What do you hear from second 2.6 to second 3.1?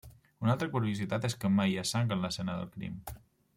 del crim.